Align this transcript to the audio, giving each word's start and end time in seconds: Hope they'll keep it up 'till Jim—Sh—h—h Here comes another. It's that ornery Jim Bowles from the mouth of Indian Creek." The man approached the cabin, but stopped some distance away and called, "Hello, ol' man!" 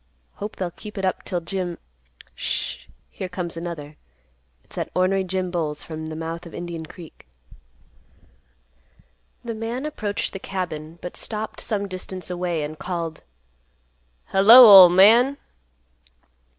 Hope 0.37 0.55
they'll 0.55 0.71
keep 0.71 0.97
it 0.97 1.05
up 1.05 1.23
'till 1.23 1.41
Jim—Sh—h—h 1.41 2.89
Here 3.11 3.29
comes 3.29 3.55
another. 3.55 3.97
It's 4.63 4.75
that 4.75 4.89
ornery 4.95 5.23
Jim 5.23 5.51
Bowles 5.51 5.83
from 5.83 6.07
the 6.07 6.15
mouth 6.15 6.47
of 6.47 6.55
Indian 6.55 6.87
Creek." 6.87 7.27
The 9.45 9.53
man 9.53 9.85
approached 9.85 10.33
the 10.33 10.39
cabin, 10.39 10.97
but 11.03 11.15
stopped 11.15 11.61
some 11.61 11.87
distance 11.87 12.31
away 12.31 12.63
and 12.63 12.79
called, 12.79 13.21
"Hello, 14.29 14.65
ol' 14.65 14.89
man!" 14.89 15.37